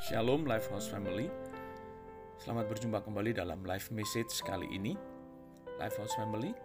[0.00, 1.28] Shalom Lifehouse Family.
[2.40, 4.96] Selamat berjumpa kembali dalam live message kali ini.
[5.76, 6.56] Lifehouse Family,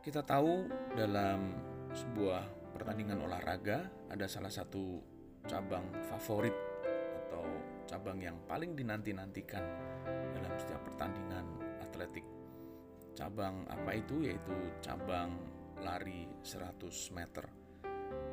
[0.00, 0.64] kita tahu
[0.96, 1.60] dalam
[1.92, 4.96] sebuah pertandingan olahraga ada salah satu
[5.44, 6.56] cabang favorit
[7.28, 7.44] atau
[7.84, 9.60] cabang yang paling dinanti-nantikan
[10.32, 11.44] dalam setiap pertandingan
[11.84, 12.24] atletik.
[13.12, 14.24] Cabang apa itu?
[14.24, 15.36] Yaitu cabang
[15.84, 16.80] lari 100
[17.12, 17.44] meter.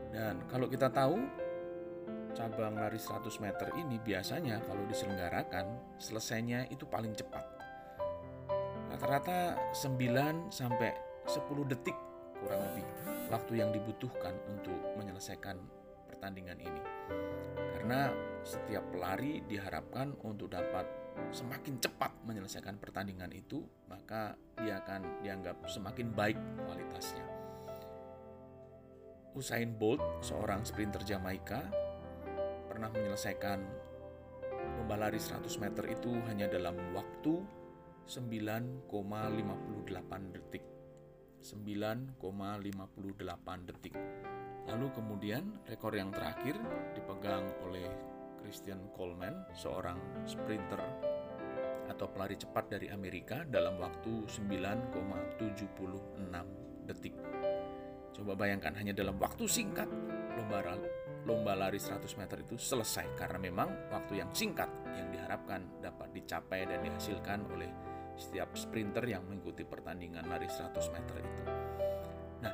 [0.08, 1.20] Dan kalau kita tahu
[2.32, 7.44] cabang lari 100 meter ini biasanya kalau diselenggarakan selesainya itu paling cepat.
[8.92, 10.92] Rata-rata 9 sampai
[11.28, 11.96] 10 detik
[12.42, 12.88] kurang lebih
[13.30, 15.56] waktu yang dibutuhkan untuk menyelesaikan
[16.10, 16.82] pertandingan ini.
[17.56, 18.12] Karena
[18.44, 20.84] setiap pelari diharapkan untuk dapat
[21.32, 26.38] semakin cepat menyelesaikan pertandingan itu, maka dia akan dianggap semakin baik
[26.68, 27.26] kualitasnya.
[29.32, 31.64] Usain Bolt, seorang sprinter Jamaika,
[32.82, 33.60] pernah menyelesaikan
[34.82, 37.38] lomba lari 100 meter itu hanya dalam waktu
[38.10, 40.66] 9,58 detik.
[41.46, 43.94] 9,58 detik.
[44.66, 46.58] Lalu kemudian rekor yang terakhir
[46.98, 47.86] dipegang oleh
[48.42, 50.82] Christian Coleman, seorang sprinter
[51.86, 55.38] atau pelari cepat dari Amerika dalam waktu 9,76
[56.90, 57.14] detik.
[58.18, 59.86] Coba bayangkan hanya dalam waktu singkat
[60.34, 60.66] lomba
[61.22, 66.66] lomba lari 100 meter itu selesai karena memang waktu yang singkat yang diharapkan dapat dicapai
[66.66, 67.70] dan dihasilkan oleh
[68.18, 71.44] setiap sprinter yang mengikuti pertandingan lari 100 meter itu.
[72.42, 72.54] Nah,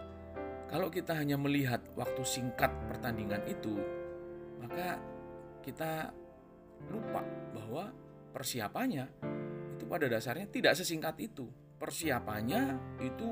[0.67, 3.75] kalau kita hanya melihat waktu singkat pertandingan itu,
[4.59, 4.99] maka
[5.63, 6.11] kita
[6.91, 7.23] lupa
[7.55, 7.91] bahwa
[8.35, 9.05] persiapannya
[9.79, 11.47] itu pada dasarnya tidak sesingkat itu.
[11.77, 13.29] Persiapannya itu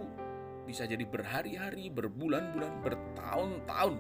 [0.66, 3.96] bisa jadi berhari-hari, berbulan-bulan, bertahun-tahun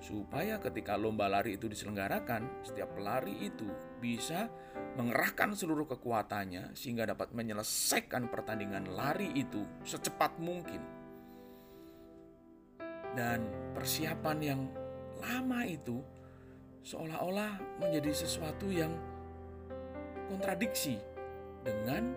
[0.00, 3.66] supaya ketika lomba lari itu diselenggarakan, setiap pelari itu
[4.00, 4.48] bisa
[4.96, 10.80] mengerahkan seluruh kekuatannya sehingga dapat menyelesaikan pertandingan lari itu secepat mungkin.
[13.16, 14.60] Dan persiapan yang
[15.24, 16.04] lama itu
[16.84, 18.92] seolah-olah menjadi sesuatu yang
[20.28, 21.00] kontradiksi
[21.64, 22.12] dengan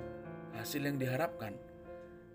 [0.59, 1.55] hasil yang diharapkan.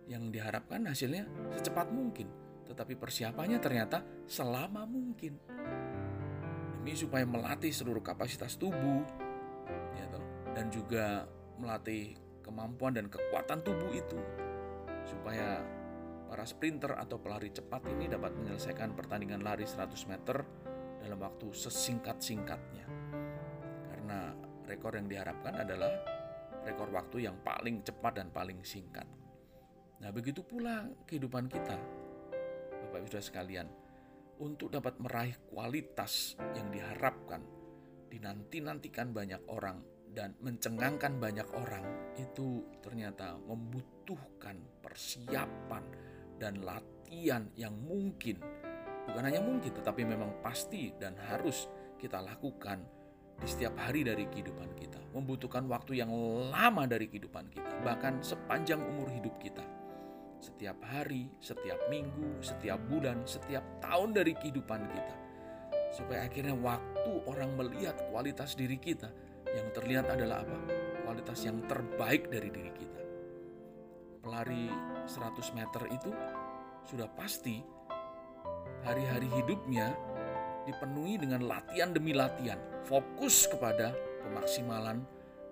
[0.04, 1.24] Yang diharapkan hasilnya
[1.56, 5.36] secepat mungkin tetapi persiapannya ternyata selama mungkin.
[6.80, 9.00] Demi supaya melatih seluruh kapasitas tubuh,
[9.97, 11.25] ya toh, dan juga
[11.56, 14.20] melatih kemampuan dan kekuatan tubuh itu,
[15.08, 15.64] supaya
[16.28, 20.44] para sprinter atau pelari cepat ini dapat menyelesaikan pertandingan lari 100 meter
[21.00, 22.84] dalam waktu sesingkat-singkatnya.
[23.88, 24.32] Karena
[24.69, 25.92] rekor yang diharapkan adalah
[26.64, 29.04] rekor waktu yang paling cepat dan paling singkat.
[30.04, 32.03] Nah, begitu pula kehidupan kita
[32.94, 33.66] Bapak Ibu sekalian,
[34.38, 37.43] untuk dapat meraih kualitas yang diharapkan,
[38.06, 39.82] dinanti-nantikan banyak orang
[40.15, 41.82] dan mencengangkan banyak orang
[42.15, 45.82] itu ternyata membutuhkan persiapan
[46.38, 48.38] dan latihan yang mungkin.
[49.11, 51.66] Bukan hanya mungkin tetapi memang pasti dan harus
[51.99, 52.78] kita lakukan
[53.43, 55.03] di setiap hari dari kehidupan kita.
[55.19, 56.15] Membutuhkan waktu yang
[56.47, 59.66] lama dari kehidupan kita bahkan sepanjang umur hidup kita
[60.44, 65.16] setiap hari, setiap minggu, setiap bulan, setiap tahun dari kehidupan kita.
[65.88, 69.09] Supaya akhirnya waktu orang melihat kualitas diri kita,
[69.56, 70.59] yang terlihat adalah apa?
[71.06, 73.03] Kualitas yang terbaik dari diri kita.
[74.21, 74.69] Pelari
[75.09, 76.10] 100 meter itu
[76.84, 77.65] sudah pasti
[78.84, 79.97] hari-hari hidupnya
[80.69, 85.05] dipenuhi dengan latihan demi latihan, fokus kepada pemaksimalan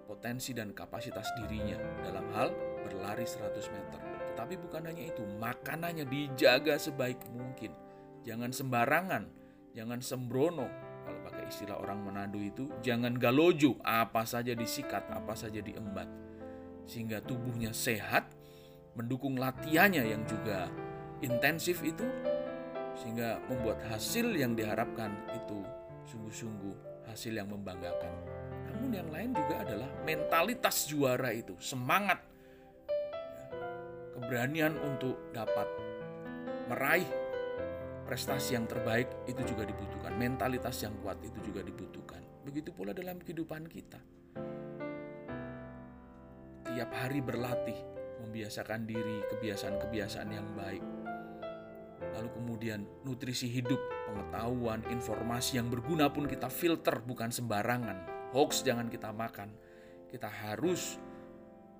[0.05, 2.53] potensi dan kapasitas dirinya dalam hal
[2.85, 4.22] berlari 100 meter.
[4.32, 7.76] Tetapi bukan hanya itu, makanannya dijaga sebaik mungkin.
[8.25, 9.28] Jangan sembarangan,
[9.76, 10.65] jangan sembrono.
[11.04, 16.09] Kalau pakai istilah orang Manado itu, jangan galojo, apa saja disikat, apa saja diembat.
[16.88, 18.32] Sehingga tubuhnya sehat,
[18.97, 20.72] mendukung latihannya yang juga
[21.20, 22.09] intensif itu,
[22.97, 25.60] sehingga membuat hasil yang diharapkan itu
[26.09, 28.16] sungguh-sungguh hasil yang membanggakan.
[28.72, 32.31] Namun yang lain juga adalah mentalitas juara itu, semangat
[34.23, 35.67] keberanian untuk dapat
[36.71, 37.11] meraih
[38.07, 40.15] prestasi yang terbaik itu juga dibutuhkan.
[40.15, 42.23] Mentalitas yang kuat itu juga dibutuhkan.
[42.47, 43.99] Begitu pula dalam kehidupan kita.
[46.71, 47.77] Tiap hari berlatih,
[48.23, 50.85] membiasakan diri kebiasaan-kebiasaan yang baik.
[52.15, 58.31] Lalu kemudian nutrisi hidup, pengetahuan, informasi yang berguna pun kita filter bukan sembarangan.
[58.33, 59.53] Hoax jangan kita makan.
[60.09, 60.97] Kita harus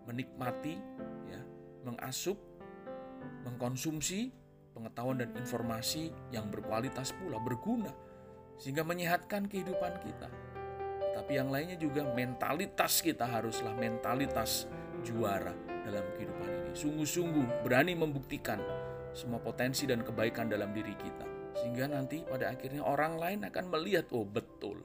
[0.09, 0.75] menikmati
[1.82, 2.38] mengasup,
[3.46, 4.32] mengkonsumsi
[4.73, 7.93] pengetahuan dan informasi yang berkualitas pula, berguna,
[8.56, 10.29] sehingga menyehatkan kehidupan kita.
[11.12, 14.67] Tapi yang lainnya juga mentalitas kita haruslah mentalitas
[15.05, 15.52] juara
[15.84, 16.73] dalam kehidupan ini.
[16.73, 18.58] Sungguh-sungguh berani membuktikan
[19.12, 21.26] semua potensi dan kebaikan dalam diri kita.
[21.52, 24.81] Sehingga nanti pada akhirnya orang lain akan melihat, oh betul,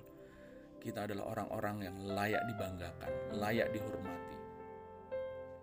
[0.83, 4.36] kita adalah orang-orang yang layak dibanggakan, layak dihormati,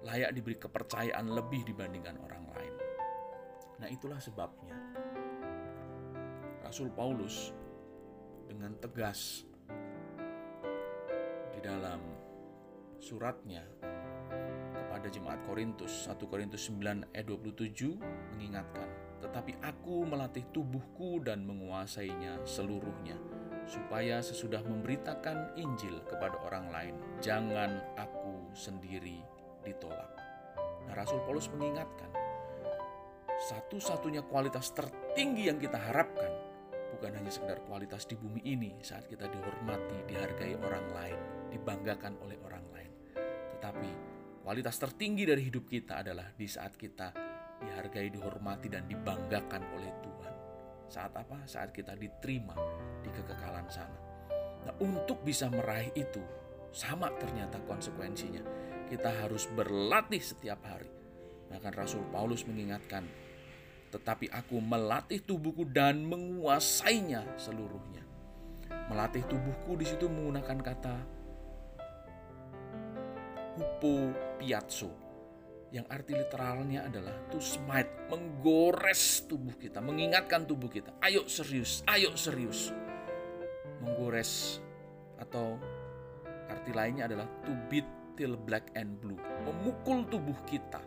[0.04, 2.74] layak diberi kepercayaan lebih dibandingkan orang lain.
[3.80, 4.76] Nah itulah sebabnya
[6.60, 7.52] Rasul Paulus
[8.48, 9.48] dengan tegas
[11.52, 12.00] di dalam
[13.00, 13.64] suratnya
[14.72, 18.00] kepada jemaat Korintus 1 Korintus 9 ayat 27
[18.36, 18.88] mengingatkan
[19.24, 23.16] tetapi aku melatih tubuhku dan menguasainya seluruhnya
[23.64, 29.24] supaya sesudah memberitakan Injil kepada orang lain jangan aku sendiri
[29.64, 30.10] ditolak.
[30.84, 32.12] Nah, Rasul Paulus mengingatkan
[33.34, 36.30] satu-satunya kualitas tertinggi yang kita harapkan
[36.94, 41.18] bukan hanya sekedar kualitas di bumi ini saat kita dihormati, dihargai orang lain,
[41.50, 42.92] dibanggakan oleh orang lain.
[43.58, 43.90] Tetapi
[44.46, 47.10] kualitas tertinggi dari hidup kita adalah di saat kita
[47.64, 50.34] dihargai, dihormati, dan dibanggakan oleh Tuhan.
[50.86, 51.42] Saat apa?
[51.48, 52.54] Saat kita diterima
[53.02, 53.98] di kekekalan sana.
[54.64, 56.22] Nah, untuk bisa meraih itu,
[56.70, 58.42] sama ternyata konsekuensinya.
[58.94, 60.86] Kita harus berlatih setiap hari.
[61.50, 63.02] Bahkan Rasul Paulus mengingatkan,
[63.90, 68.06] tetapi aku melatih tubuhku dan menguasainya seluruhnya.
[68.86, 70.96] Melatih tubuhku di situ menggunakan kata
[73.58, 74.90] hupo piazzo
[75.74, 80.94] yang arti literalnya adalah to smite, menggores tubuh kita, mengingatkan tubuh kita.
[81.02, 82.70] Ayo serius, ayo serius.
[83.82, 84.62] Menggores
[85.18, 85.58] atau
[86.46, 90.80] arti lainnya adalah to beat till black and blue, memukul tubuh kita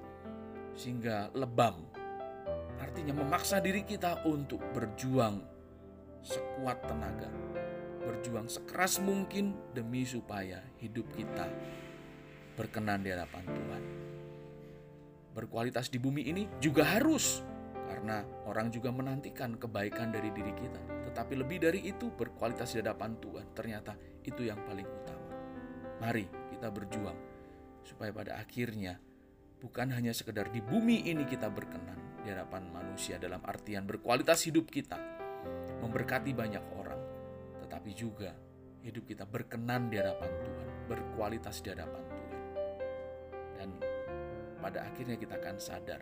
[0.77, 1.87] sehingga lebam
[2.77, 5.41] Artinya memaksa diri kita untuk berjuang
[6.21, 7.29] sekuat tenaga,
[8.05, 11.45] berjuang sekeras mungkin demi supaya hidup kita
[12.53, 13.83] berkenan di hadapan Tuhan.
[15.33, 17.45] Berkualitas di bumi ini juga harus
[17.85, 20.81] karena orang juga menantikan kebaikan dari diri kita.
[21.09, 23.45] Tetapi lebih dari itu berkualitas di hadapan Tuhan.
[23.53, 23.93] Ternyata
[24.25, 25.29] itu yang paling utama.
[26.01, 27.19] Mari kita berjuang
[27.85, 28.97] supaya pada akhirnya
[29.61, 34.67] bukan hanya sekedar di bumi ini kita berkenan di hadapan manusia dalam artian berkualitas hidup
[34.67, 34.97] kita,
[35.85, 36.99] memberkati banyak orang,
[37.61, 38.33] tetapi juga
[38.81, 42.41] hidup kita berkenan di hadapan Tuhan, berkualitas di hadapan Tuhan.
[43.55, 43.69] Dan
[44.57, 46.01] pada akhirnya kita akan sadar,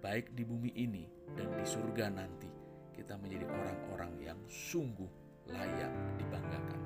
[0.00, 1.04] baik di bumi ini
[1.34, 2.48] dan di surga nanti,
[2.94, 5.10] kita menjadi orang-orang yang sungguh
[5.50, 6.80] layak dibanggakan.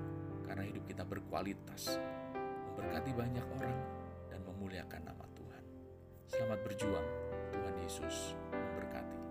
[0.45, 1.97] Karena hidup kita berkualitas,
[2.75, 3.79] memberkati banyak orang,
[4.27, 5.63] dan memuliakan nama Tuhan.
[6.27, 7.07] Selamat berjuang.
[7.55, 9.24] Tuhan Yesus memberkati.